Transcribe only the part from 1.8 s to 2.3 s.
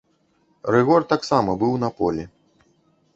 на полі.